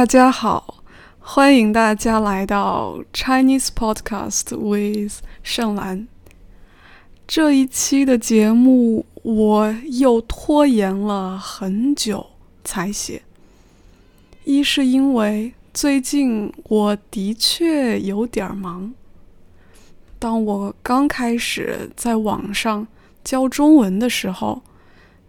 [0.00, 0.82] 大家好，
[1.18, 6.08] 欢迎大家来到 Chinese Podcast with 盛兰。
[7.28, 12.28] 这一期的节目我又拖延了很久
[12.64, 13.20] 才写，
[14.44, 18.94] 一是因为最近我的确有点忙。
[20.18, 22.88] 当我刚开始在网上
[23.22, 24.62] 教中文的时候，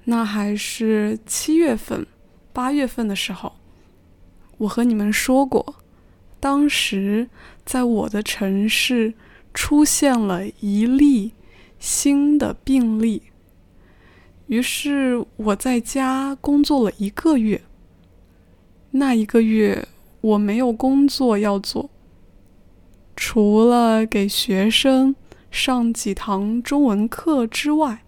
[0.06, 2.08] 那还是七月份、
[2.54, 3.52] 八月份的时候。
[4.62, 5.78] 我和你们说过，
[6.40, 7.28] 当时
[7.66, 9.16] 在我的城市
[9.56, 11.32] 出现了一例
[11.80, 13.24] 新的病例，
[14.46, 17.64] 于是我在家工作了一个月。
[18.92, 19.88] 那一个月
[20.22, 21.90] 我没有工作要做，
[23.16, 25.16] 除了给学生
[25.50, 28.04] 上几堂中文课之外，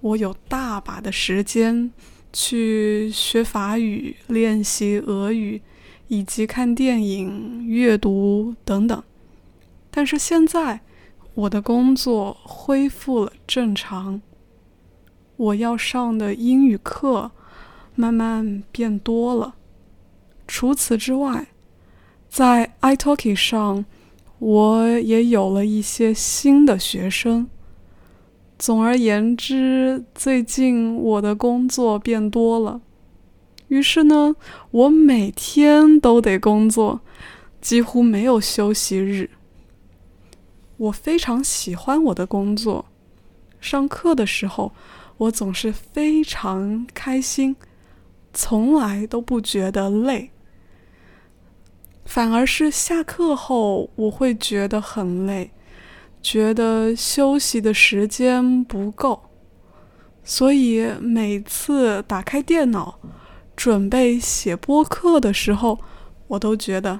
[0.00, 1.90] 我有大把的时间
[2.32, 5.60] 去学法语、练习俄语。
[6.12, 9.02] 以及看电影、阅读等等，
[9.90, 10.80] 但是现在
[11.32, 14.20] 我的工作恢复了正常，
[15.38, 17.30] 我要上的英语课
[17.94, 19.54] 慢慢变多了。
[20.46, 21.46] 除此之外，
[22.28, 23.82] 在 iTalki 上
[24.38, 27.48] 我也有了一些新的学生。
[28.58, 32.82] 总而言之，最近我的工作变多了。
[33.72, 34.36] 于是呢，
[34.70, 37.00] 我每天都得工作，
[37.62, 39.30] 几乎没有休息日。
[40.76, 42.84] 我非常喜欢我的工作，
[43.62, 44.74] 上课的时候
[45.16, 47.56] 我总是非常开心，
[48.34, 50.32] 从来都不觉得累。
[52.04, 55.50] 反而是下课后我会觉得很累，
[56.20, 59.30] 觉得休息的时间不够，
[60.22, 62.98] 所以每次打开电脑。
[63.62, 65.78] 准备写播客的时候，
[66.26, 66.98] 我都觉得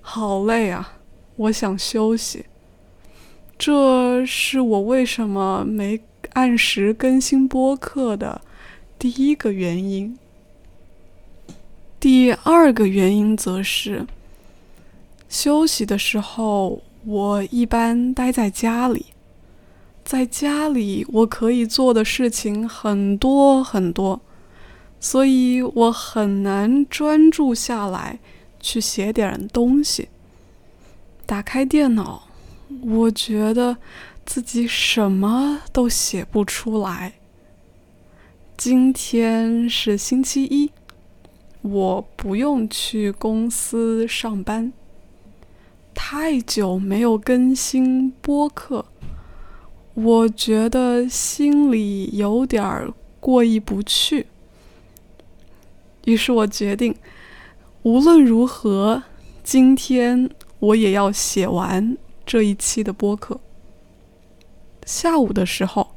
[0.00, 0.94] 好累啊！
[1.36, 2.46] 我想休息。
[3.56, 6.00] 这是我为什么没
[6.32, 8.40] 按时更新播客的
[8.98, 10.18] 第一个原因。
[12.00, 14.04] 第二个原因则是，
[15.28, 19.06] 休息的时候我一般待在家里，
[20.04, 24.20] 在家里我可以做的事情很多很多。
[25.00, 28.20] 所以我很难专注下来
[28.60, 30.08] 去写点东西。
[31.24, 32.28] 打开电脑，
[32.82, 33.78] 我觉得
[34.26, 37.14] 自己什么都写不出来。
[38.56, 40.70] 今天是星期一，
[41.62, 44.70] 我不用去公司上班。
[45.94, 48.84] 太久没有更新播客，
[49.94, 54.26] 我觉得心里有点过意不去。
[56.04, 56.94] 于是我决定，
[57.82, 59.02] 无论如何，
[59.44, 63.38] 今天我也要写完这一期的播客。
[64.86, 65.94] 下午的时候，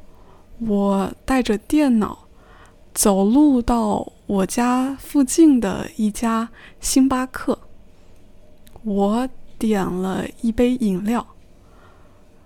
[0.60, 2.28] 我带着电脑
[2.94, 6.50] 走路到我家附近的一家
[6.82, 7.58] 星巴克，
[8.84, 11.26] 我点了一杯饮料，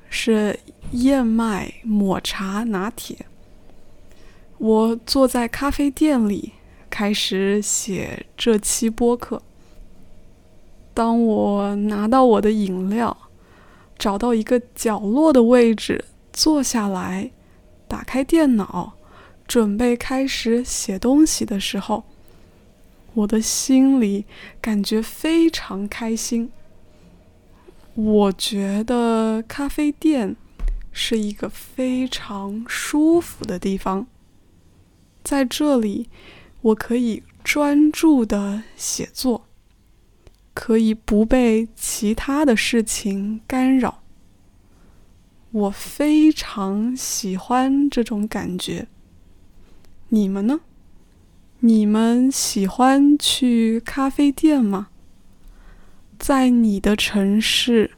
[0.09, 0.59] 是
[0.91, 3.25] 燕麦抹茶拿铁。
[4.59, 6.53] 我坐在咖啡店里。
[6.89, 9.41] 开始写这期播客。
[10.93, 13.15] 当我拿到我的饮料，
[13.99, 17.31] 找到一个角落的位置坐下来，
[17.87, 18.93] 打开电脑，
[19.47, 22.03] 准备开始写东西的时候，
[23.13, 24.25] 我的心里
[24.59, 26.51] 感觉非常开心。
[27.93, 30.35] 我觉得咖啡店
[30.91, 34.07] 是一个非常舒服的地方，
[35.23, 36.09] 在这里。
[36.61, 39.47] 我可以专注的写作，
[40.53, 44.03] 可以不被其他的事情干扰。
[45.51, 48.87] 我非常喜欢这种感觉。
[50.09, 50.59] 你们呢？
[51.59, 54.89] 你们喜欢去咖啡店吗？
[56.19, 57.91] 在你的城市，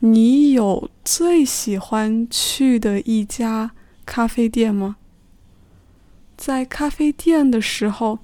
[0.00, 3.72] 你有最喜欢去的一家
[4.04, 4.96] 咖啡店吗？
[6.44, 8.18] 在咖啡店的时候，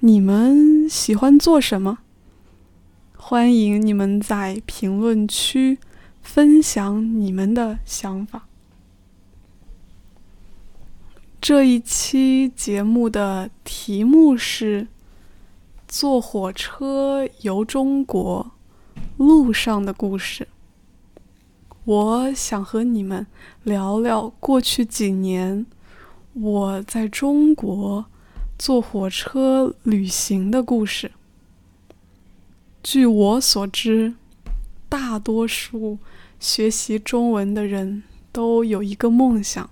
[0.00, 1.98] 你们喜欢做什么？
[3.14, 5.78] 欢迎你们在评论区
[6.22, 8.46] 分享你们的想法。
[11.42, 14.88] 这一期节目的题目是
[15.86, 18.52] “坐火车游中国
[19.18, 20.48] 路上的故事”。
[21.84, 23.26] 我想和你们
[23.62, 25.66] 聊聊过去几年。
[26.40, 28.06] 我在中国
[28.56, 31.10] 坐火车旅行的故事。
[32.80, 34.14] 据我所知，
[34.88, 35.98] 大多数
[36.38, 39.68] 学习中文的人都有一个梦想，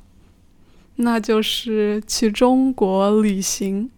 [0.97, 3.89] 那就是去中国旅行。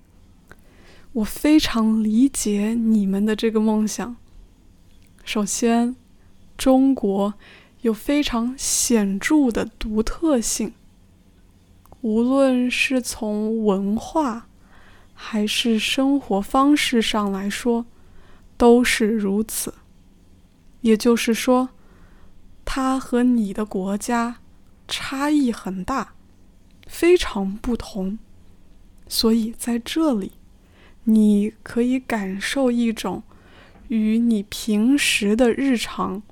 [1.15, 4.15] 我非常理解你们的这个梦想。
[5.25, 5.97] 首先，
[6.59, 7.33] 中国
[7.81, 10.75] 有非常显著的独特性，
[12.01, 14.49] 无论是从文化
[15.15, 17.87] 还是生活方式上来说，
[18.57, 19.75] 都是如此。
[20.81, 21.71] 也就是说，
[22.65, 24.39] 它和你的国家
[24.87, 26.15] 差异很大，
[26.87, 28.19] 非常不同。
[29.09, 30.33] 所以在这里。
[31.11, 33.23] 你可以感受一种
[33.89, 36.23] 与你平时的日常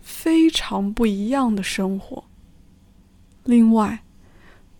[0.00, 2.24] 非常不一样的生活。
[3.42, 4.03] 另外，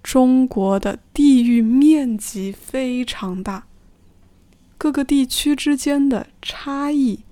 [0.05, 3.67] 中国的地域面积非常大，
[4.79, 7.25] 各个地区之间的差异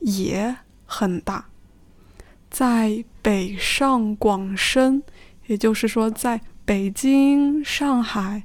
[0.00, 1.46] 也很大。
[2.50, 5.02] 在北上广深，
[5.46, 8.42] 也就是说，在北京、上海、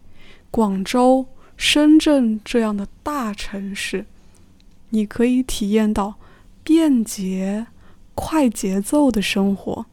[0.50, 1.28] 广州。
[1.58, 4.08] 深圳这样的大城市，
[4.90, 6.16] 你可以体验到
[6.64, 7.68] 便捷、
[8.16, 9.86] 快节奏的生活；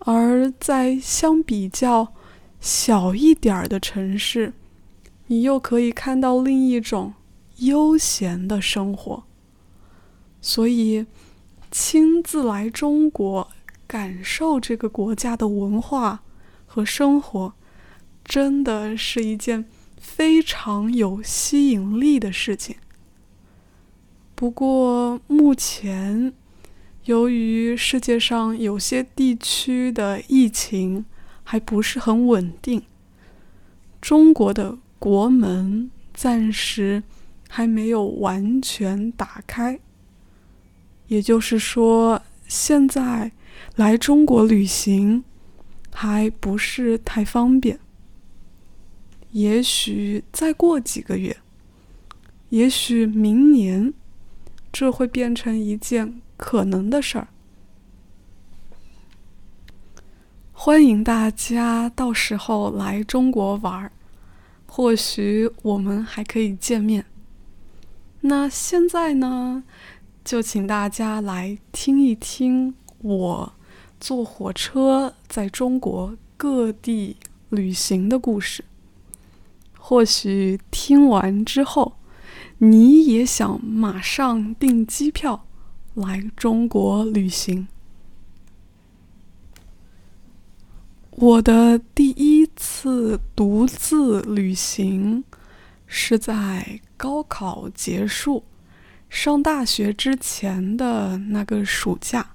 [0.00, 2.12] 而在相比较
[2.66, 4.52] 小一点儿的城市，
[5.28, 7.14] 你又可以看到另一种
[7.58, 9.22] 悠闲的生活。
[10.40, 11.06] 所以，
[11.70, 13.48] 亲自来中国
[13.86, 16.24] 感受这个国家的文化
[16.66, 17.54] 和生活，
[18.24, 19.66] 真的是一件。
[19.98, 22.76] 非常有吸引力的事情。
[24.34, 26.32] 不过，目前
[27.04, 31.04] 由于世界上有些地区的疫情
[31.48, 32.82] 还不是很稳定，
[34.00, 37.04] 中国的国门暂时
[37.48, 39.78] 还没有完全打开。
[41.06, 43.30] 也就是说，现在
[43.76, 45.22] 来中国旅行
[45.92, 47.78] 还不是太方便。
[49.30, 51.36] 也许再过几个月，
[52.48, 53.94] 也许明年，
[54.72, 57.28] 这会变成一件可能的事儿。
[60.58, 63.92] 欢迎大家到时候来中国玩儿，
[64.66, 67.04] 或许我们还可以见面。
[68.22, 69.62] 那现在呢，
[70.24, 73.52] 就请大家来听一听我
[74.00, 77.18] 坐火车在中国各地
[77.50, 78.64] 旅行的故事。
[79.78, 81.92] 或许听完之后，
[82.58, 85.46] 你也想马上订机票
[85.94, 87.68] 来中国旅行。
[91.18, 95.24] 我的第一次独自旅行
[95.86, 98.44] 是在高考结束、
[99.08, 102.34] 上大学之前的那个暑假。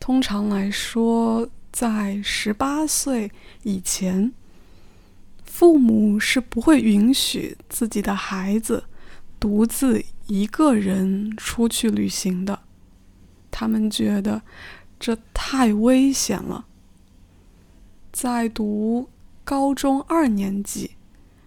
[0.00, 3.30] 通常来说，在十八岁
[3.64, 4.32] 以前。
[5.44, 8.84] 父母是不会允许自己的孩子
[9.40, 12.60] 独自一个人出去旅行的，
[13.50, 14.42] 他们觉得
[15.00, 16.66] 这太危险了。
[18.16, 19.10] 在读
[19.44, 20.92] 高中二年级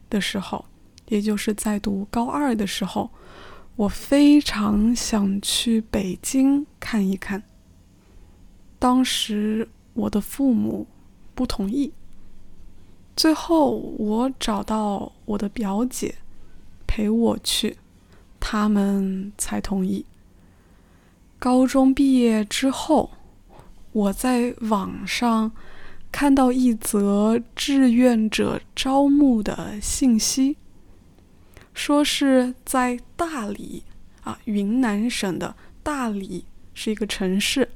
[0.07, 0.65] 的时候，
[1.07, 3.09] 也就是在读高二的时候，
[3.75, 7.41] 我非常想去北京看一看。
[8.77, 10.85] 当时我的父母
[11.33, 11.91] 不同意。
[13.15, 16.13] 最后，我找到我的表姐
[16.85, 17.77] 陪我去，
[18.39, 20.05] 他们才同意。
[21.39, 23.09] 高中毕业之后，
[23.91, 25.51] 我在网上
[26.11, 30.57] 看到一则志愿者招募的信息，
[31.73, 33.83] 说是在大理
[34.23, 37.69] 啊，云南省的大理是一个城市，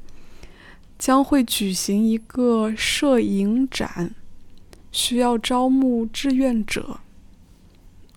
[1.00, 4.14] 将会举行一个摄影展。
[4.92, 7.00] 需要招募志愿者，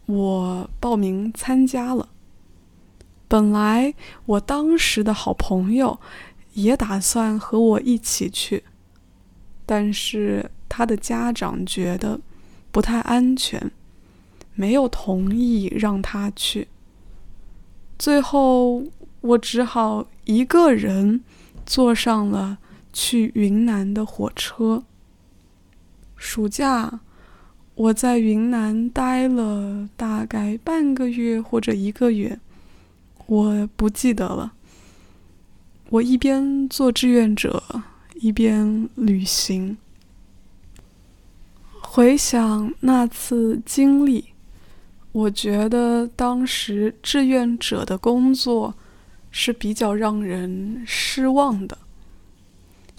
[0.04, 2.10] 我报名参加了。
[3.26, 3.94] 本来
[4.26, 5.98] 我当时的好朋友
[6.52, 8.62] 也打算和我一起去，
[9.66, 12.20] 但是他的家长觉得
[12.70, 13.70] 不太安全，
[14.54, 16.68] 没有同意让他去。
[17.98, 18.84] 最后
[19.20, 21.22] 我只好一个人
[21.66, 22.58] 坐上了
[22.92, 24.84] 去云南的火车。
[26.16, 27.00] 暑假，
[27.74, 32.38] 我在云南待了大概半个月或者一个月，
[33.26, 34.52] 我不记得了。
[35.90, 37.62] 我一边做志愿者，
[38.20, 39.76] 一边旅行。
[41.80, 44.26] 回想那次经历，
[45.12, 48.74] 我觉得当时志愿者的工作
[49.30, 51.78] 是比较让人失望的，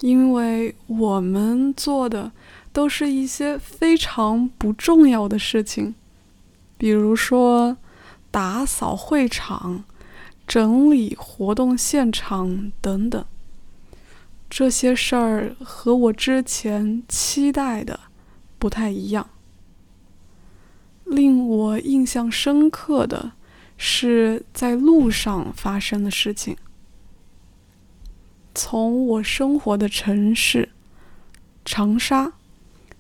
[0.02, 2.32] 因为我们做的
[2.72, 5.94] 都是一些非常不重要的事情，
[6.78, 7.78] 比如说
[8.32, 9.84] 打扫会场、
[10.48, 13.24] 整理活动现场等等。
[14.50, 18.00] 这些事儿和我之前期待的
[18.58, 19.30] 不太一样。
[21.06, 23.34] 令我印象深刻的。
[23.80, 26.58] 是在路上发生的事情。
[28.56, 30.70] 从我生活的城市
[31.63, 32.34] 长沙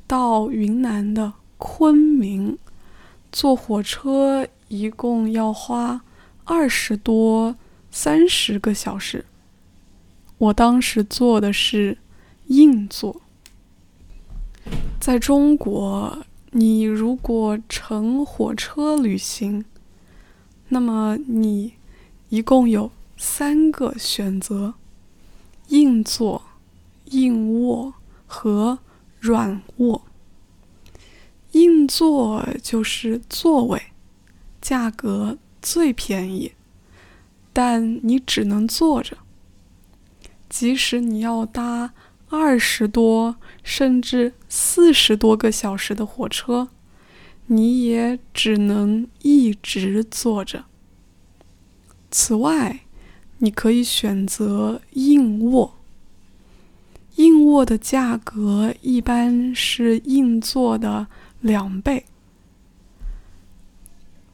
[0.05, 2.59] 到云南的昆明，
[3.31, 6.01] 坐火车一共要花
[6.43, 7.55] 二十多、
[7.89, 9.25] 三十个小时。
[10.37, 11.97] 我当时坐的是
[12.47, 13.21] 硬座。
[14.99, 19.65] 在中国，你如果乘火车旅行，
[20.69, 21.73] 那么你
[22.29, 24.75] 一共有三个选择：
[25.69, 26.43] 硬座、
[27.05, 27.93] 硬卧
[28.25, 28.79] 和
[29.19, 30.03] 软卧。
[31.53, 33.81] 硬座就是座位，
[34.61, 36.51] 价格最便宜，
[37.53, 39.17] 但你只能坐着。
[40.59, 41.93] 即使你要搭
[42.29, 46.69] 二十多甚至四十多个小时的火车。
[47.45, 50.65] 你也只能一直坐着。
[52.09, 52.79] 此外，
[53.37, 55.75] 你可以选择硬卧。
[57.17, 61.05] 硬卧的价格一般是硬座的
[61.39, 62.05] 两倍。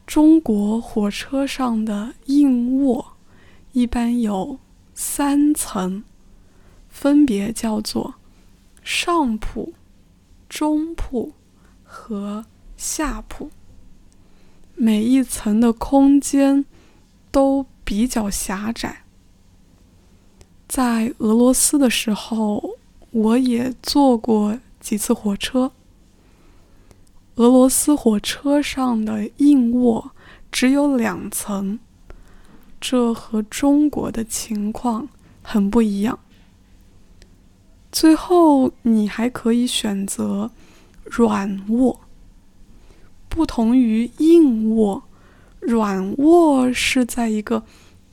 [0.06, 3.12] 中国火车上的硬卧
[3.72, 4.58] 一般有
[4.94, 6.02] 三层，
[6.94, 8.14] 分别叫做
[8.84, 9.74] 上铺、
[10.48, 11.34] 中铺
[11.82, 12.46] 和。
[12.76, 13.50] 下铺，
[14.74, 16.64] 每一层的空间
[17.30, 19.04] 都比较狭窄。
[20.68, 22.76] 在俄罗斯的时候，
[23.12, 25.70] 我也坐过几次火车。
[27.36, 30.10] 俄罗斯火车上的硬卧
[30.50, 31.78] 只有两层，
[32.80, 35.08] 这和中国的情况
[35.42, 36.18] 很不一样。
[37.94, 40.50] 最后，你还可以选择
[41.04, 42.00] 软卧。
[43.28, 45.04] 不同于硬卧，
[45.60, 47.62] 软卧是在一个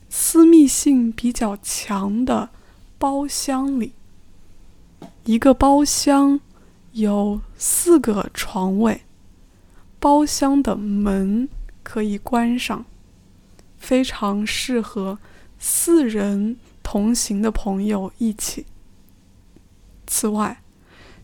[0.08, 2.50] 私密性比较强的
[3.00, 3.94] 包厢里。
[5.26, 6.40] 一个包厢
[6.92, 9.02] 有四个床位，
[10.00, 11.50] 包厢的门
[11.82, 12.86] 可以关上，
[13.80, 15.18] 非常适合
[15.58, 18.68] 四人同行的朋友一起。
[20.12, 20.62] 此外，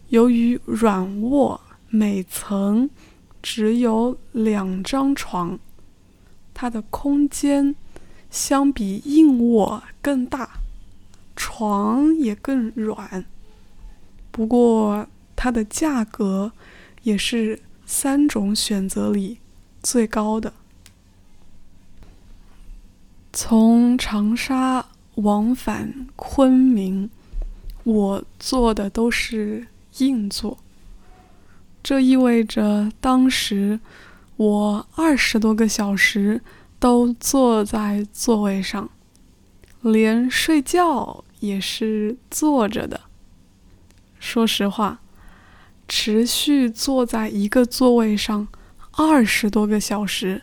[0.07, 2.89] 由于软卧每层。
[3.39, 5.57] 只有两张床，
[6.53, 7.75] 它的空间
[8.29, 10.49] 相比硬卧更大，
[11.33, 13.23] 床也更软。
[14.31, 16.51] 不过，它的价格
[17.03, 19.37] 也是三种选择里
[19.81, 20.51] 最高的。
[23.31, 27.09] 从长沙往返昆明，
[27.87, 29.65] 我坐的都是
[29.99, 30.57] 硬座。
[31.81, 33.79] 这意味着，当时
[34.35, 36.41] 我二十多个小时
[36.79, 38.89] 都坐在座位上，
[39.79, 42.99] 连睡觉也是坐着的。
[44.19, 44.99] 说实话，
[45.87, 48.49] 持续坐在一个座位上
[48.91, 50.41] 二十多个小时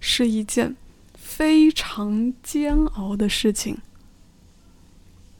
[0.00, 0.74] 是一件
[1.12, 3.76] 非常煎熬的事情，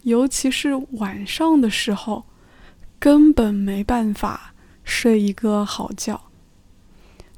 [0.03, 2.25] 尤其是晚上的时候，
[2.99, 4.55] 根本没办法。
[4.83, 6.21] 睡一个好觉，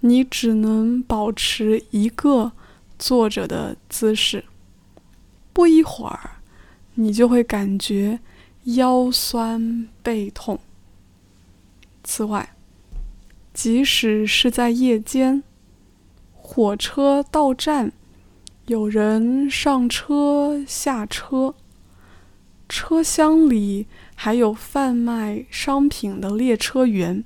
[0.00, 2.52] 你只能保持一个
[2.98, 4.44] 坐着的姿势。
[5.52, 6.38] 不一会儿，
[6.94, 8.20] 你就会感觉
[8.64, 10.58] 腰酸背痛。
[12.02, 12.54] 此外，
[13.52, 15.42] 即使是在夜间，
[16.32, 17.92] 火车到站，
[18.66, 21.54] 有人上车下车，
[22.72, 27.22] 车厢里还有贩卖商品的列车员。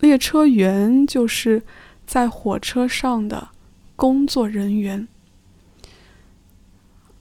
[0.00, 1.62] 列车员就是
[2.06, 3.48] 在火车上的
[3.94, 5.06] 工作人员，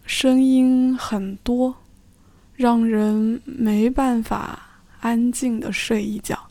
[0.06, 1.76] 声音很多，
[2.56, 6.48] 让人没办法安静的睡一觉。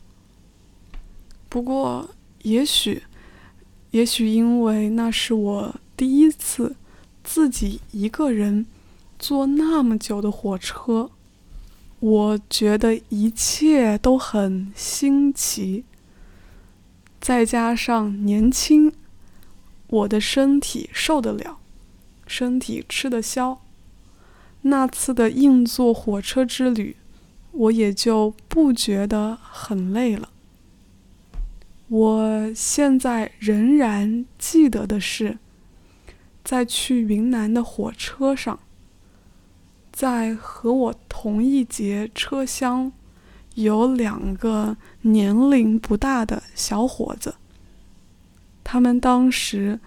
[1.49, 2.07] 不过，
[2.43, 3.01] 也许，
[3.89, 6.75] 也许因为那是我第一次
[7.23, 8.67] 自己一个人
[9.23, 11.09] 坐那么久的火车，
[12.01, 15.85] 我觉得一切都很新奇。
[17.21, 18.91] 再加上年轻，
[19.87, 21.59] 我的身体受得了，
[22.27, 23.61] 身体吃得消。
[24.63, 26.97] 那次的硬座火车之旅，
[27.53, 30.27] 我也就不觉得很累了。
[31.87, 35.37] 我现在仍然记得的是，
[36.43, 38.59] 在去云南的火车上，
[39.93, 42.91] 在和我同一节车厢
[43.53, 47.35] 有两个年龄不大的小伙子，
[48.63, 49.79] 他们当时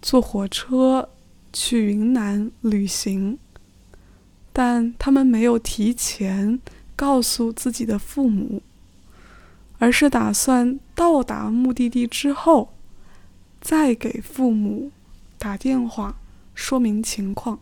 [0.00, 1.10] 坐火车
[1.52, 3.36] 去云南旅行。
[4.52, 6.58] 但他们没有提前
[6.96, 8.62] 告诉自己的父母，
[9.78, 12.72] 而是打算到达目的地之后，
[13.60, 14.90] 再给父母
[15.36, 16.16] 打电话
[16.54, 17.60] 说明情况。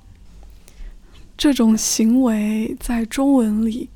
[1.36, 3.90] 这种行为在中文里，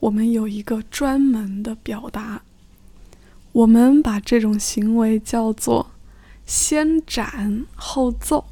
[0.00, 2.42] 我们有一个专门的表达，
[3.52, 5.90] 我们把这种行为叫做
[6.46, 8.46] “先斩后奏”。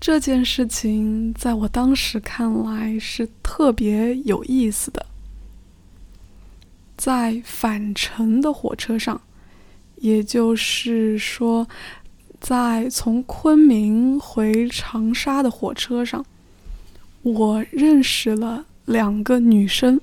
[0.00, 5.06] 这件事情在我当时看来是特别有意思的。
[6.96, 9.20] 在返程的火车上，
[9.96, 11.66] 也就是说，
[12.40, 16.24] 在从昆明回长沙的火车上，
[17.24, 20.00] 我认识了两个女生，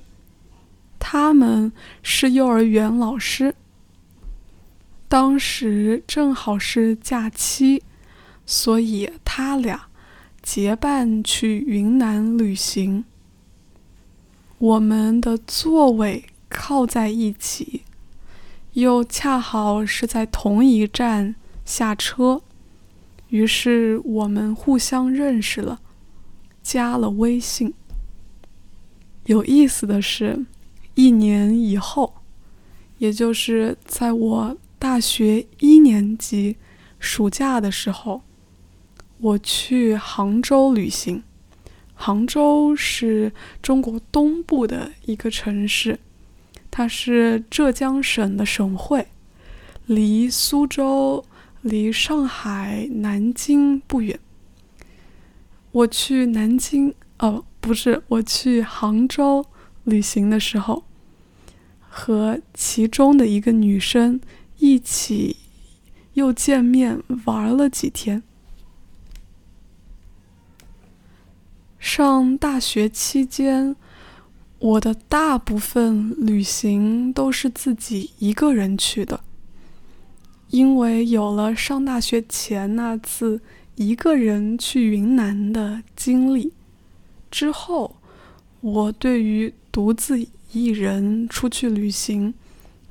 [0.98, 3.54] 她们是幼儿园老师。
[5.08, 7.82] 当时正好是假期，
[8.44, 9.86] 所以他俩。
[10.42, 13.04] 结伴去云南旅行，
[14.58, 17.82] 我们的座位靠在一起，
[18.72, 22.42] 又恰好是在同一站下车，
[23.28, 25.78] 于是我们互相认识了，
[26.62, 27.74] 加了微信。
[29.26, 30.44] 有意思的是，
[30.94, 32.14] 一年以后，
[32.98, 36.56] 也就是在我大学一年级
[36.98, 38.22] 暑假的时候。
[39.18, 41.22] 我去杭州旅行，
[41.94, 43.32] 杭州是
[43.62, 46.00] 中国东部的一个城市，
[46.72, 49.06] 它是浙江省的省会，
[49.86, 51.24] 离苏州、
[51.60, 54.18] 离上海、南京不远。
[55.72, 59.44] 我去南京，哦，不是，我去杭州
[59.84, 60.84] 旅行的时候，
[61.88, 64.20] 和其中的一个女生
[64.58, 65.36] 一起
[66.12, 68.22] 又见面玩了几天。
[71.78, 73.74] 上大学期间，
[74.58, 79.24] 我的大部分旅行都是自己一个人去的。
[80.50, 83.40] 因为有了上大学前那次
[83.76, 86.52] 一个人去云南的经历，
[87.30, 87.96] 之后，
[88.60, 92.34] 我对于独自一人出去旅行，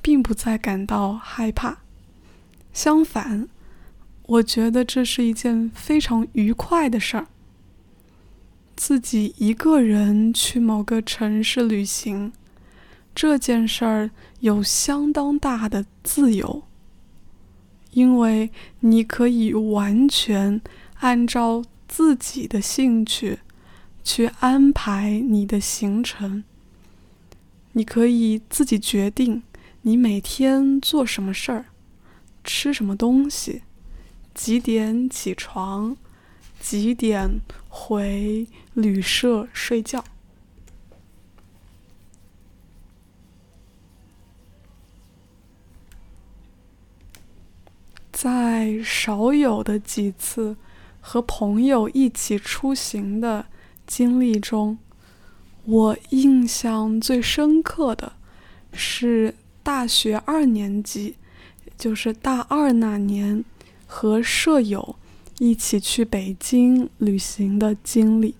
[0.00, 1.78] 并不再感到害怕。
[2.72, 3.48] 相反，
[4.26, 7.28] 我觉得这是一件非常愉快的事儿。
[8.74, 12.32] 自己一个人去某个城市旅行，
[13.14, 16.64] 这件事儿有相当大的自由，
[17.92, 18.50] 因为
[18.80, 20.60] 你可以完全
[21.00, 23.38] 按照自己的兴趣
[24.04, 26.44] 去安排你的行程。
[27.72, 29.42] 你可以自己决定
[29.82, 31.66] 你每天做什么事儿，
[32.44, 33.62] 吃什么东西，
[34.34, 35.96] 几点起床。
[36.60, 40.04] 几点回旅社睡觉？
[48.22, 50.56] 在少有的几次
[51.00, 53.46] 和朋友一起出行的
[53.84, 54.78] 经历中，
[55.64, 58.12] 我印象最深刻的
[58.72, 61.16] 是大学二年级，
[61.76, 63.44] 就是大二那年，
[63.88, 64.94] 和舍友。
[65.40, 68.36] 一起去北京旅行的经历。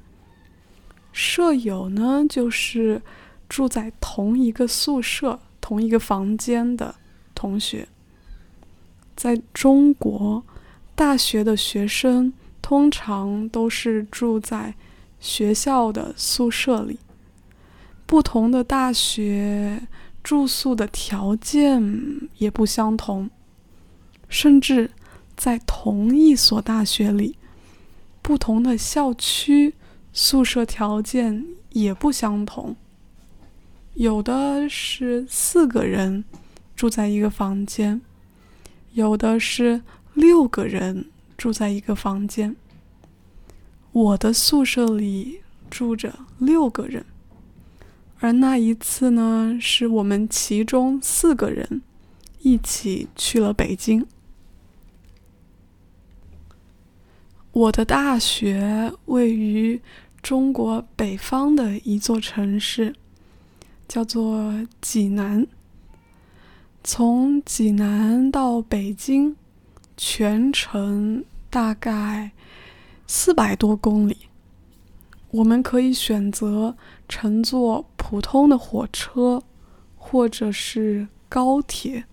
[1.13, 3.03] 舍友呢，就是
[3.49, 6.95] 住在同一个宿舍、同一个房间的
[7.35, 7.89] 同学。
[9.17, 10.45] 在中国，
[10.95, 14.75] 大学的学生通常都是住在
[15.21, 16.99] 学校的宿舍里。
[18.07, 19.87] 不同的大学
[20.23, 23.31] 住宿的条件也不相同，
[24.29, 24.91] 甚至。
[25.35, 27.37] 在同一所大学里，
[28.21, 29.75] 不同的校区
[30.13, 32.77] 宿舍条件也不相同。
[33.95, 36.23] 有的是四个人
[36.77, 38.03] 住在一个房间，
[38.93, 39.83] 有的是
[40.15, 42.55] 六个人住在一个房间。
[43.93, 47.05] 我的宿舍里住着六个人，
[48.21, 51.83] 而那一次呢，是我们其中四个人
[52.41, 54.07] 一起去了北京。
[57.53, 59.81] 我的大学位于
[60.23, 62.95] 中国北方的一座城市，
[63.87, 65.47] 叫做济南。
[66.85, 69.37] 从济南到北京，
[69.97, 72.33] 全程大概
[73.07, 74.17] 四百多公里。
[75.31, 76.77] 我们可以选择
[77.09, 79.45] 乘坐普通的火车，
[79.97, 82.05] 或者是高铁。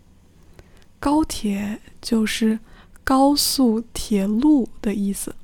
[0.99, 2.60] 高铁就是
[3.03, 5.36] 高速铁路的意思。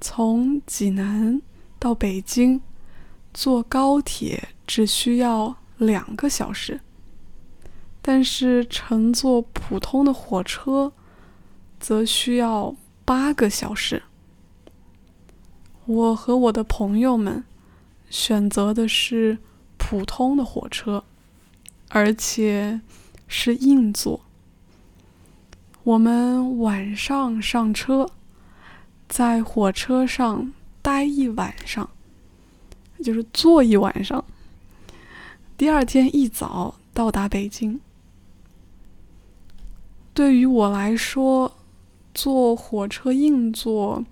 [0.00, 1.42] 从济南
[1.80, 2.60] 到北京，
[3.34, 6.80] 坐高铁只需要两个小时，
[8.12, 10.92] 但是乘坐普通的火车
[11.78, 14.02] 则需要八个小时。
[15.86, 17.44] 我和我的朋友们
[18.08, 19.38] 选择的是
[19.76, 21.04] 普通的火车，
[21.90, 22.80] 而且
[23.28, 24.22] 是硬座。
[25.84, 28.10] 我们晚上上车。
[29.08, 31.88] 在火车上待一晚上，
[33.04, 34.24] 就是坐一晚上。
[35.56, 37.80] 第二天一早到达北京。
[40.12, 41.56] 对于我来说，
[42.12, 44.04] 坐火车硬座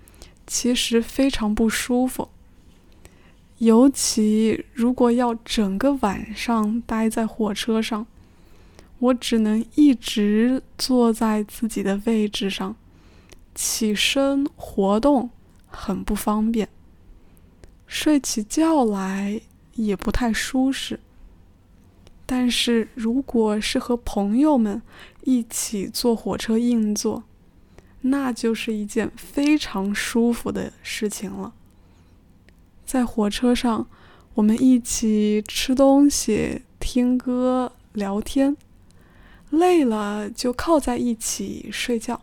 [0.47, 2.29] 其实非常不舒服，
[3.57, 8.07] 尤其如果要整个晚上待在火车上，
[8.99, 12.75] 我只能一直坐在自己的位置上。
[13.55, 15.29] 起身活动
[15.67, 16.69] 很不方便，
[17.85, 19.41] 睡起觉来
[19.75, 20.97] 也不太舒适。
[22.31, 24.83] 但是如果是和朋友们
[25.23, 27.23] 一起坐火车硬座，
[28.01, 31.55] 那就是一件非常舒服的事情了。
[32.85, 33.87] 在火车上，
[34.35, 38.55] 我们一起吃东西、听歌、聊天，
[39.49, 42.21] 累了就靠在一起睡觉。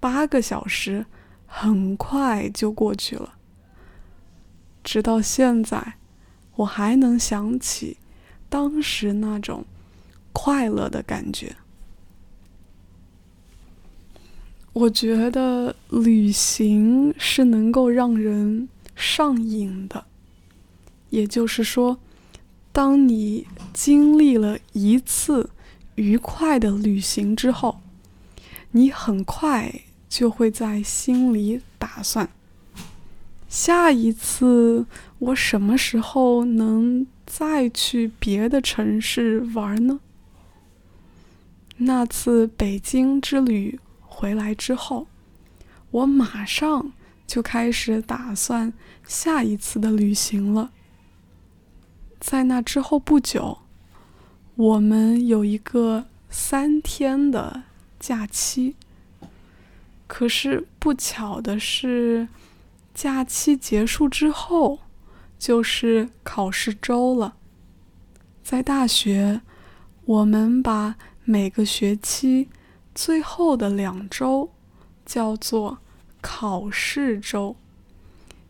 [0.00, 1.06] 八个小时
[1.46, 3.34] 很快就过去了，
[4.82, 5.94] 直到现在，
[6.56, 7.98] 我还能想起
[8.52, 9.64] 当时那种
[10.34, 11.56] 快乐的感觉。
[14.74, 20.04] 我觉得旅行是能够让人上瘾的，
[21.08, 21.96] 也就是说，
[22.70, 25.48] 当你经历了一次
[25.94, 27.80] 愉快的旅行之后，
[28.72, 29.72] 你很快。
[30.12, 32.28] 就会在心里打算，
[33.48, 34.84] 下一次
[35.22, 40.00] 我什么时候能再去别的城市玩呢？
[41.76, 45.06] 那次北京之旅回来之后，
[45.92, 46.92] 我马上
[47.24, 48.72] 就开始打算
[49.06, 50.72] 下一次的旅行了。
[52.18, 53.58] 在那之后不久，
[54.56, 57.62] 我们有一个三天的
[58.00, 58.74] 假期。
[60.08, 62.26] 可是不巧的是，
[62.92, 64.80] 假期结束之后，
[65.42, 67.34] 就是考试周了。
[68.44, 69.40] 在大学，
[70.04, 72.48] 我们把每个学期
[72.94, 74.48] 最后的两周
[75.04, 75.78] 叫做
[76.20, 77.56] 考试周，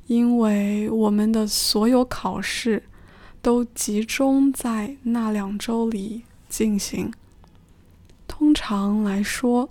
[0.07, 2.83] 因为我们的所有考试
[3.41, 7.11] 都集中在那两周里进行。
[8.29, 9.71] 通常来说。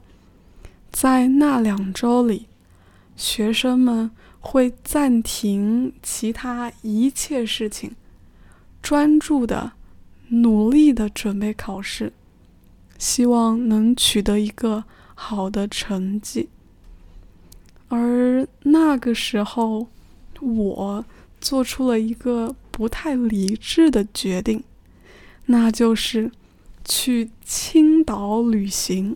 [0.92, 2.48] 在那两周里，
[3.16, 7.96] 学生们会暂停其他一切事情，
[8.82, 9.72] 专注的、
[10.30, 12.12] 努力的准备考试，
[12.98, 14.84] 希望能取得一个
[15.16, 16.50] 好的成绩。
[17.88, 19.88] 而那个时候，
[20.42, 21.06] 我
[21.40, 24.64] 做出了一个不太理智的决定，
[25.46, 26.32] 那就是
[26.84, 29.16] 去青岛旅行。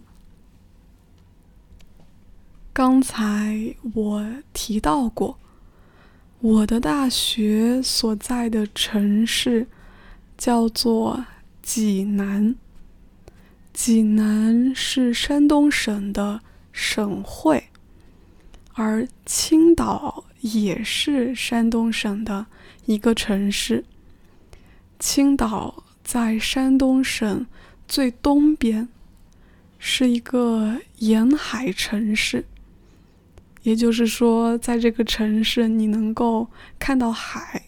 [2.76, 5.40] 刚才我提到过，
[6.42, 9.66] 我的大学所在的城市
[10.38, 11.26] 叫做
[11.62, 12.54] 济南。
[13.72, 16.42] 济南是山东省的
[16.74, 17.70] 省会，
[18.74, 22.46] 而青岛也是山东省的
[22.88, 23.86] 一个城市。
[25.00, 27.46] 青岛在山东省
[27.88, 28.90] 最东边，
[29.80, 32.44] 是一个沿海城市。
[33.66, 36.48] 也就是说，在这个城市，你能够
[36.78, 37.64] 看到海。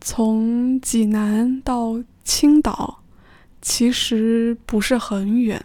[0.00, 3.02] 从济南到青岛，
[3.60, 5.62] 其实不是很远，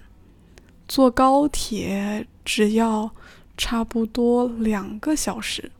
[0.89, 3.11] 坐高铁只要
[3.55, 5.71] 差不多两个小时。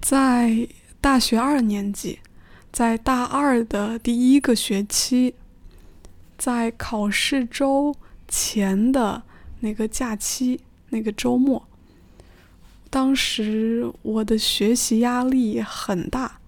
[0.00, 0.66] 在
[1.00, 2.18] 大学二年级，
[2.72, 5.36] 在大二的第一个学期，
[6.36, 7.94] 在考试周
[8.26, 9.22] 前的。
[9.66, 11.66] 那个假期，那个周末。
[12.88, 16.38] 当时我的学习压力很大，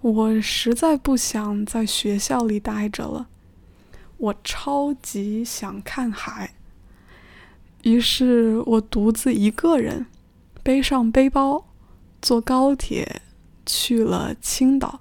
[0.00, 3.26] 我实在不想在学校里待着了，
[4.18, 6.54] 我超级想看海。
[7.82, 10.06] 于是我独自一个人
[10.62, 11.64] 背上背包，
[12.22, 13.20] 坐高铁
[13.66, 15.00] 去了青岛。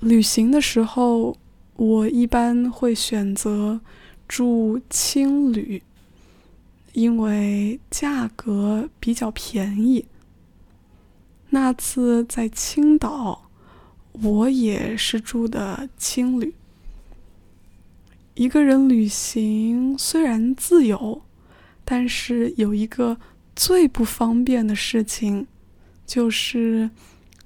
[0.00, 1.36] 旅行的时候，
[1.76, 3.80] 我一般会选择
[4.28, 5.82] 住青旅。
[6.94, 10.06] 因为价格比较便宜。
[11.50, 13.48] 那次在青岛，
[14.10, 16.52] 我也是住的青旅。
[18.34, 21.22] 一个人旅行虽然自由，
[21.84, 23.16] 但是有一个
[23.54, 25.46] 最不方便的事情，
[26.04, 26.90] 就是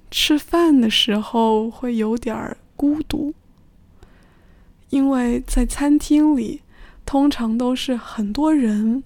[0.09, 3.35] 吃饭的时候会有点孤独。
[4.89, 6.61] 因为在餐厅里，
[7.05, 9.03] 通常都是很多人。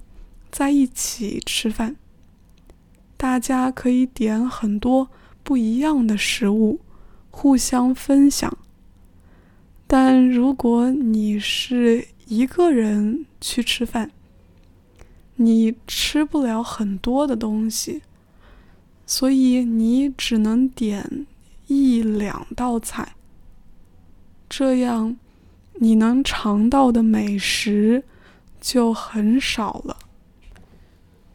[0.49, 1.97] 在一起吃饭，
[3.17, 5.09] 大家可以点很多
[5.43, 6.79] 不一样的食物，
[7.29, 8.57] 互相分享。
[9.85, 14.09] 但如果你是一个人去吃饭，
[15.35, 18.01] 你吃不了很多的东西，
[19.05, 21.27] 所以你只能点
[21.67, 23.15] 一两道菜。
[24.49, 25.17] 这样，
[25.79, 28.03] 你能尝到的美食
[28.59, 29.97] 就很少了。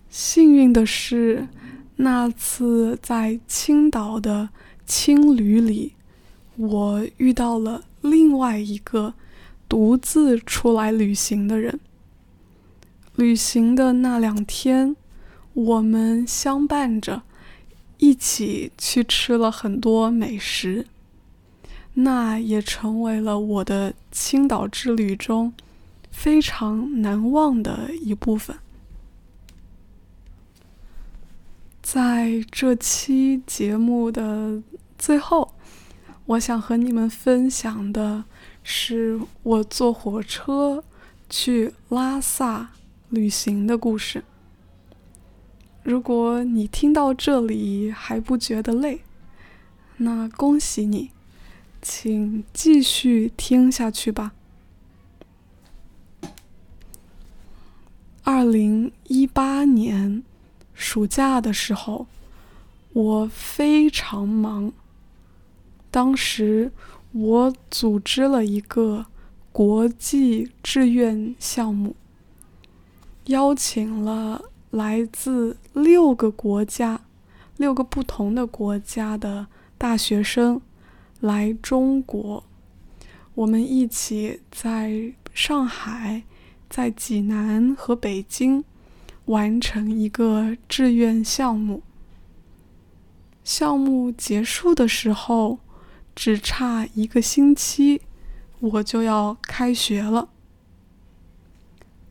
[0.09, 1.48] 幸运的是，
[1.96, 4.50] 那次在青岛的
[4.85, 5.94] 青旅里，
[6.57, 9.14] 我遇到了另外一个
[9.68, 11.81] 独自出来旅行的人。
[13.16, 14.96] 旅行的那两天，
[15.55, 17.22] 我们相伴着，
[17.98, 20.87] 一起去吃了很多美食，
[21.94, 25.52] 那也成为了我的青岛之旅中
[26.11, 28.57] 非常难忘的一部分。
[31.83, 34.62] 在这期节目的
[34.96, 35.52] 最后，
[36.24, 38.24] 我想和你们分享的
[38.62, 40.83] 是我坐火车
[41.28, 42.70] 去拉萨
[43.11, 44.24] 旅行的故事。
[45.83, 49.00] 如果你听到这里还不觉得累，
[49.98, 51.11] 那恭喜你，
[51.83, 54.33] 请继续听下去吧。
[58.23, 60.23] 二零一八年。
[60.75, 62.07] 暑假的时候，
[62.92, 64.73] 我非常忙。
[65.92, 66.73] 当时
[67.12, 69.07] 我组织了一个
[69.53, 71.95] 国际志愿项目，
[73.27, 77.03] 邀请了来自六个国家、
[77.59, 79.47] 六个不同的国家的
[79.79, 80.61] 大学生
[81.23, 82.45] 来中国。
[83.35, 86.25] 我们一起在上海、
[86.69, 88.63] 在济南和北京。
[89.27, 91.85] 完成一个志愿项目。
[93.45, 95.61] 项目结束的时候，
[96.13, 98.01] 只差一个星期，
[98.59, 100.29] 我就要开学了。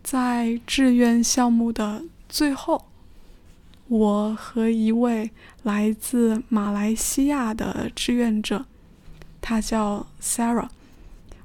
[0.01, 2.85] 在志愿项目的最后，
[3.89, 5.31] 我和一位
[5.63, 8.65] 来自马来西亚的志愿者，
[9.41, 10.69] 他叫 Sarah，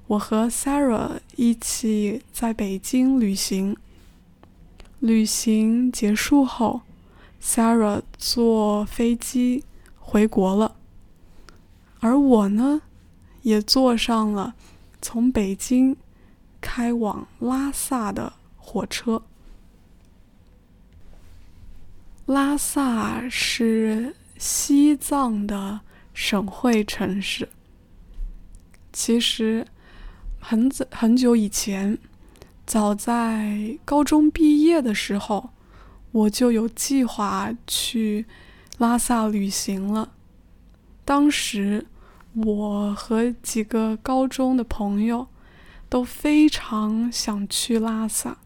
[0.07, 3.77] 我和 Sarah 一起在北京旅行。
[5.01, 6.83] 旅行结束后
[7.43, 9.65] ，Sarah 坐飞机
[9.99, 10.77] 回国了，
[12.01, 12.83] 而我呢，
[13.43, 14.55] 也坐上了
[15.03, 15.97] 从北京
[16.61, 19.23] 开往拉萨的火车。
[22.27, 25.81] 拉萨是西藏的
[26.13, 27.49] 省会城市。
[28.99, 29.67] 其实，
[30.41, 31.99] 很早很久以前。
[32.65, 35.51] 早在高中毕业的时候，
[36.13, 38.25] 我就有计划去
[38.79, 40.15] 拉萨旅行了。
[41.05, 41.87] 当时，
[42.33, 45.29] 我和几个高中的朋友
[45.91, 48.39] 都非常想去拉萨，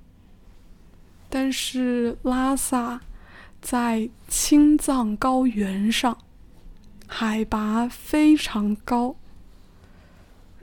[1.28, 3.00] 但是拉萨
[3.62, 6.18] 在青藏高原上，
[7.06, 9.14] 海拔非常高。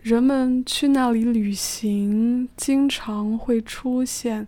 [0.08, 4.48] 人们去那里旅行，经常会出现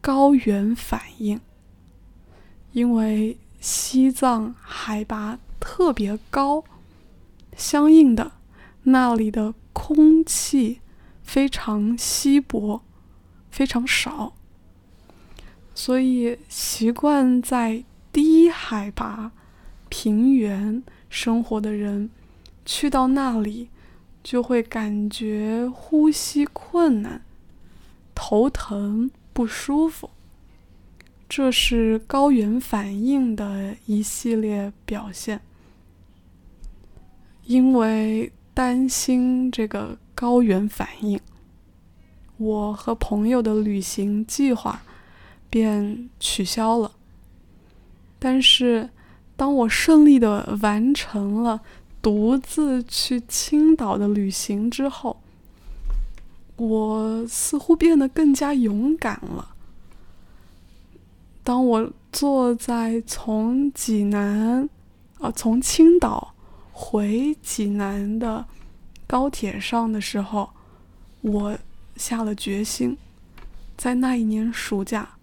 [0.00, 1.40] 高原反应，
[2.70, 6.62] 因为西藏海拔特别高，
[7.56, 8.30] 相应的
[8.84, 10.78] 那里的空气
[11.24, 12.82] 非常稀薄，
[13.50, 14.34] 非常少，
[15.74, 19.32] 所以习惯在低海拔
[19.88, 22.08] 平原生活的人
[22.64, 23.68] 去到那里。
[24.22, 27.22] 就会感觉呼吸困难、
[28.14, 30.10] 头疼、不舒服。
[31.28, 35.40] 这是高原反应的一系列表现。
[37.44, 41.18] 因为担心这个高原反应，
[42.36, 44.82] 我和朋友的旅行计划
[45.50, 46.92] 便取消了。
[48.18, 48.90] 但是，
[49.34, 51.62] 当我顺利的完成了
[52.02, 55.22] 独自去青岛的旅行之后，
[56.56, 59.54] 我似乎变得更加勇敢了。
[61.44, 64.68] 当我坐在从济南，
[65.20, 66.34] 啊，从青岛
[66.72, 68.44] 回济南的
[69.06, 70.50] 高铁上的时候，
[71.20, 71.56] 我
[71.96, 72.98] 下了决心，
[73.76, 75.16] 在那一年暑假，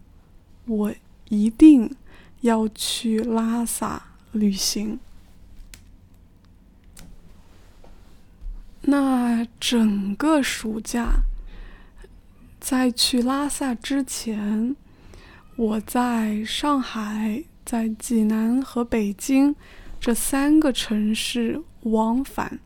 [0.66, 0.94] 我
[1.28, 1.94] 一定
[2.42, 4.98] 要去拉萨旅行。
[8.82, 11.24] 那整个暑假，
[12.60, 14.76] 在去拉萨之前，
[15.58, 19.56] 我在上海、在济南和北京
[20.00, 22.60] 这三个城市往返。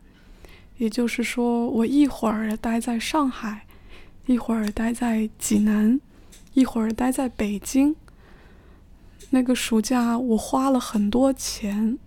[0.78, 3.66] 也就是说，我一会儿待在上海，
[4.26, 6.00] 一会儿待在济南，
[6.54, 7.94] 一会儿待在北京。
[9.30, 11.98] 那个暑假，我花了很多钱，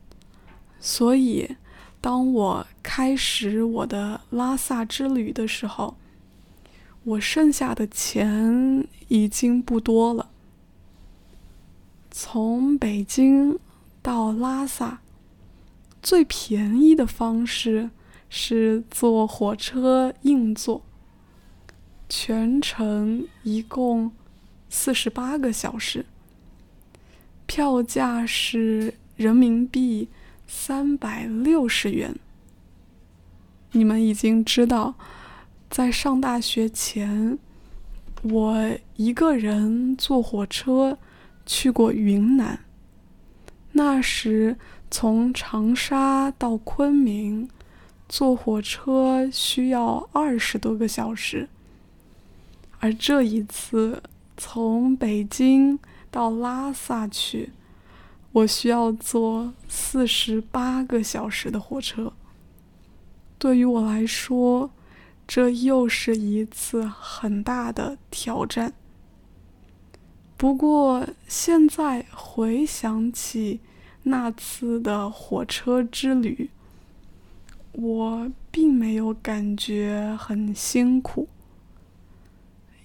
[0.79, 1.57] 所以。
[1.99, 5.97] 当我开始我的拉萨之旅的时候，
[7.03, 10.29] 我剩下的钱已经不多了。
[12.11, 13.59] 从北京
[14.01, 15.01] 到拉萨，
[16.01, 17.89] 最便宜的方式
[18.29, 20.83] 是坐火车硬座，
[22.07, 24.11] 全程一共
[24.69, 26.05] 四十八个小时，
[27.45, 30.07] 票价是人民币。
[30.47, 32.15] 三百六十元。
[33.73, 34.95] 你们已经知道，
[35.69, 37.37] 在上大学前，
[38.23, 40.97] 我一个人坐火车
[41.45, 42.61] 去过云南。
[43.73, 44.57] 那时
[44.89, 47.49] 从长沙到昆明，
[48.07, 51.47] 坐火车需要二十多个小时。
[52.79, 54.01] 而这一次
[54.37, 55.77] 从北京
[56.09, 57.51] 到拉萨去。
[58.37, 62.13] 我需要坐四十八个小时的火车。
[63.39, 64.69] 对于我来说，
[65.27, 68.73] 这又是一次很大的挑战。
[70.35, 73.59] 不过，现在回想起
[74.03, 76.51] 那次的火车之旅，
[77.71, 81.27] 我并没有感觉很辛苦。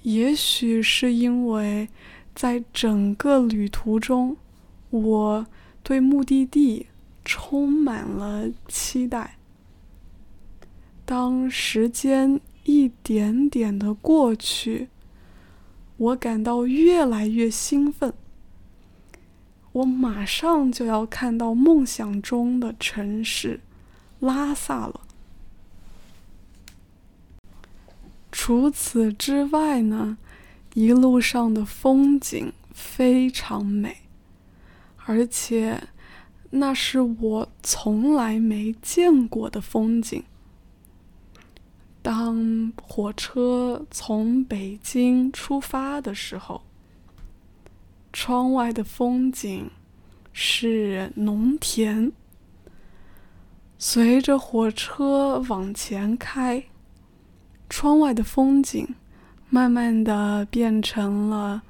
[0.01, 1.91] 也许是因为
[2.35, 4.39] 在整个旅途中。
[4.93, 5.47] 我
[5.83, 6.87] 对目的地
[7.25, 9.39] 充满了期待。
[11.07, 14.89] 当时间一点点的过去，
[15.97, 18.13] 我感到越来越兴奋。
[19.73, 23.61] 我马上就要看到梦想中的城市
[24.21, 25.01] 拉萨了。
[28.31, 30.19] 除此之外呢，
[30.75, 34.02] 一路上的风景非常美。
[35.05, 35.83] 而且，
[36.51, 40.23] 那是我从来没见过的风景。
[42.03, 46.63] 当火车从北京出发的时候，
[48.13, 49.71] 窗外的风景
[50.33, 52.13] 是农田。
[53.79, 56.65] 随着火车往前开，
[57.69, 58.95] 窗外的风景
[59.49, 61.63] 慢慢的变成了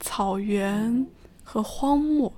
[0.00, 1.06] 草原
[1.44, 2.32] 和荒漠。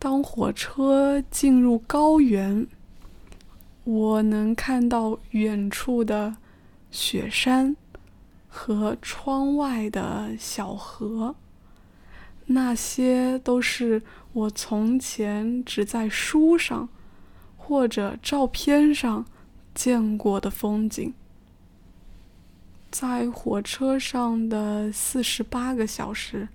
[0.00, 2.66] 当火车进入高原，
[3.84, 6.38] 我能看到远处的
[6.90, 7.76] 雪山
[8.48, 11.36] 和窗外的小河，
[12.46, 14.00] 那些都是
[14.32, 16.88] 我从前只在书上
[17.58, 19.26] 或者照片上
[19.74, 21.12] 见过的风景。
[22.90, 26.48] 在火车上的四十八个小时。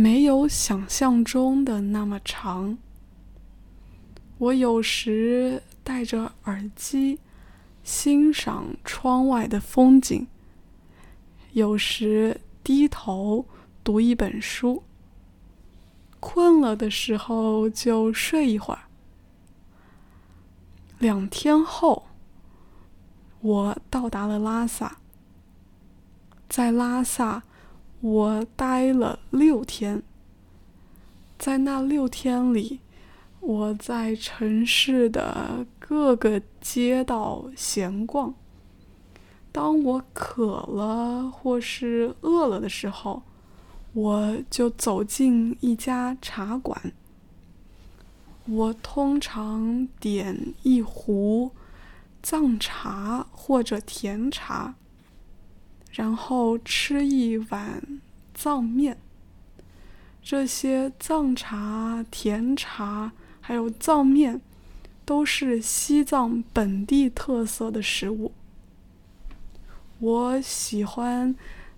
[0.00, 2.78] 没有想象中的那么长。
[4.38, 7.18] 我有时戴着耳机
[7.82, 10.28] 欣赏窗外的风景，
[11.50, 13.44] 有时低头
[13.82, 14.84] 读一本书。
[16.20, 18.82] 困了的时候就睡一会儿。
[21.00, 22.06] 两天后，
[23.40, 24.98] 我到达了拉萨，
[26.48, 27.42] 在拉萨。
[28.00, 30.02] 我待了六天，
[31.38, 32.78] 在那六天里，
[33.40, 38.32] 我在城市的各个街道闲逛，
[39.50, 43.22] 当我渴了或是饿了的时候，
[43.94, 46.92] 我就走进一家茶馆。
[48.46, 51.50] 我通常点一壶
[52.22, 54.74] 藏茶或者甜茶，
[55.90, 57.82] 然后吃一碗
[58.34, 58.98] 藏面。
[60.22, 64.40] 这些藏茶、甜茶还有藏面，
[65.04, 68.32] 都是西藏本地特色的食物。
[69.98, 71.34] 我喜欢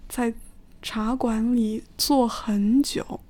[0.09, 0.35] 在
[0.83, 3.21] 茶馆里坐很久，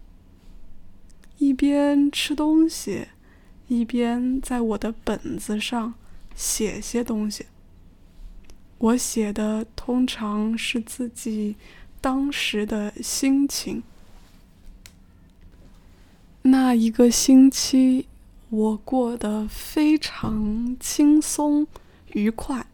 [1.39, 3.09] 一边吃东西，
[3.69, 5.95] 一边在我的本子上
[6.35, 7.47] 写些东西。
[8.81, 11.55] 我写的通常是自己
[12.01, 13.83] 当时的心情。
[16.41, 18.07] 那一个星期，
[18.49, 21.67] 我过得非常轻松
[22.15, 22.67] 愉快。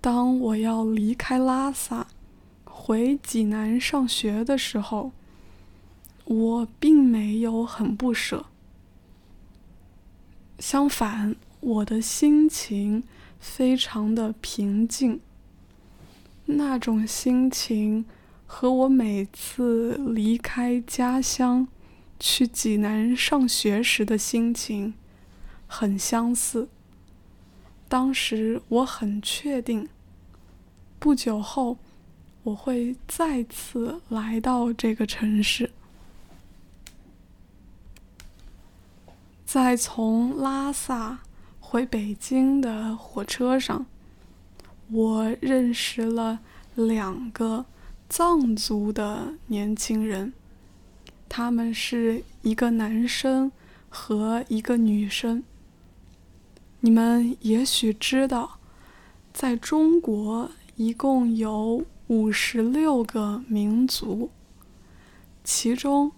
[0.00, 2.06] 当我要离开拉萨，
[2.64, 5.10] 回济南上学的时候，
[6.26, 8.46] 我并没有很不舍。
[10.60, 13.02] 相反，我的心情
[13.38, 15.20] 非常的平静。
[16.46, 18.04] 那种心情
[18.46, 21.66] 和我每次离开家乡
[22.20, 24.94] 去济南上学时的心情
[25.66, 26.68] 很相似。
[27.88, 29.88] 当时我很确定。
[30.98, 31.78] 不久后，
[32.44, 35.70] 我会再次来到这个城市。
[39.44, 41.20] 在从拉萨
[41.68, 43.86] 回北京的火车上，
[44.88, 46.38] 我认识了
[46.76, 47.66] 两个
[48.08, 50.32] 藏族的年轻人，
[51.28, 53.50] 他们是一个男生
[53.88, 55.42] 和一个女生。
[56.78, 58.58] 你们也许知道，
[59.32, 60.50] 在中国。
[60.76, 64.28] 一共有五十六个民族，
[65.42, 66.12] 其中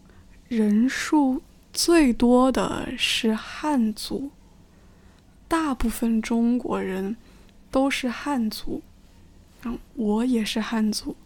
[0.49, 1.43] 人数
[1.73, 4.33] 最多的是汉族。
[5.49, 7.17] 大部分中国人
[7.73, 8.83] 都是汉族，
[9.65, 11.17] 嗯，我也是汉族。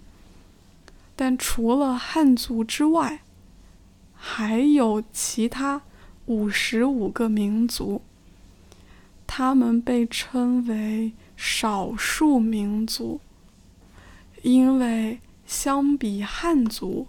[1.15, 3.21] 但除了汉族之外，
[4.15, 5.83] 还有其他
[6.27, 8.01] 五十五个民族，
[9.27, 11.13] 他们被称为。
[11.35, 13.21] 少数民族，
[14.43, 17.09] 因为相比汉族，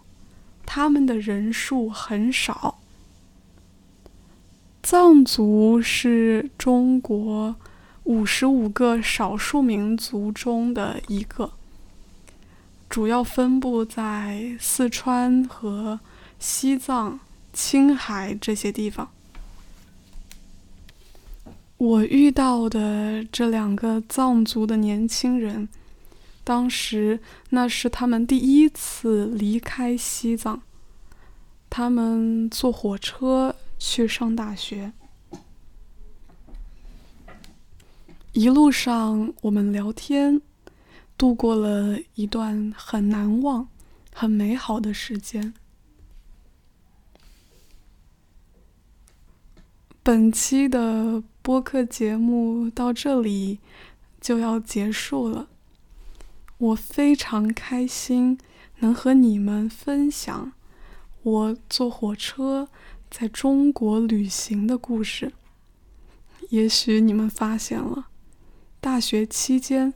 [0.66, 2.80] 他们的人数很少。
[4.84, 7.56] 藏族是中国
[8.04, 11.54] 五十五个少数民族中的一个，
[12.90, 16.02] 主要分布在四川和
[16.38, 17.18] 西藏、
[17.54, 19.10] 青海这些地方。
[21.78, 25.70] 我遇到的这两个藏族的年轻人，
[26.44, 27.22] 当时
[27.52, 30.62] 那是他们第一次离开西藏。
[31.70, 33.56] 他们坐火车
[33.86, 34.94] 去上大学，
[38.32, 40.42] 一路上我们聊天，
[41.18, 43.68] 度过了一段很难忘、
[44.14, 45.54] 很美好的时间。
[50.02, 53.60] 本期的播客节目到这里
[54.22, 55.50] 就要结束了。
[56.58, 58.40] 我非常开心
[58.80, 60.54] 能和你们分享
[61.24, 62.70] 我坐火车
[63.16, 65.34] 在中国旅行的故事。
[66.50, 68.08] 也许你们发现了，
[68.82, 69.94] 大学期间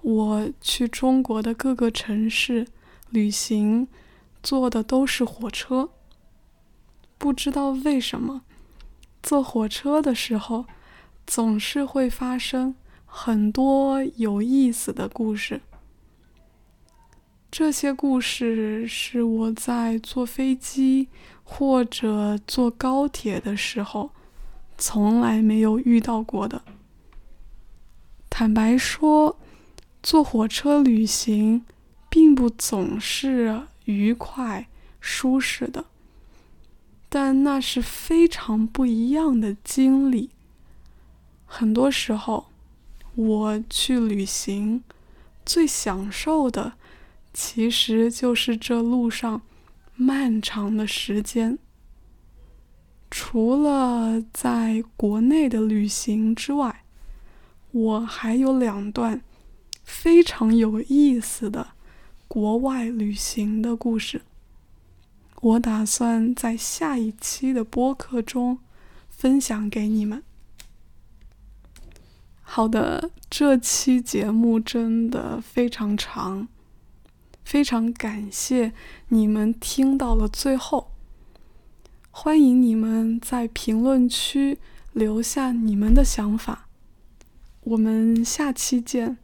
[0.00, 2.66] 我去中国的各个城市
[3.10, 3.86] 旅行，
[4.42, 5.90] 坐的都是火车。
[7.18, 8.40] 不知道为什么。
[9.22, 10.64] 坐火车的时候，
[11.26, 15.60] 总是会发生很多有意思的故事。
[17.56, 21.06] 这些故事是我在坐飞机
[21.44, 24.10] 或者坐高铁的时候
[24.76, 26.64] 从来没有遇到过的。
[28.28, 29.38] 坦白说，
[30.02, 31.64] 坐火车旅行
[32.08, 34.66] 并不总是愉快
[35.00, 35.84] 舒适的。
[37.08, 40.30] 但那是非常不一样的经历。
[41.46, 42.46] 很多时候，
[43.14, 44.82] 我去旅行，
[45.46, 46.72] 最享受的
[47.34, 49.42] 其实就是这路上
[49.96, 51.58] 漫长的时间。
[53.10, 56.84] 除了在国内的旅行之外，
[57.72, 59.22] 我还有两段
[59.82, 61.68] 非常有意思的
[62.26, 64.22] 国外旅行的故事。
[65.40, 68.58] 我打算在下一期的播客中
[69.08, 70.22] 分享给你们。
[72.40, 76.48] 好的，这期节目真的非常长，
[77.44, 78.72] 非常感谢
[79.08, 80.90] 你们听到了最后。
[82.10, 84.58] 欢迎你们在评论区
[84.92, 86.68] 留下你们的想法，
[87.62, 89.16] 我们下期见，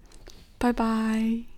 [0.59, 1.50] 拜拜。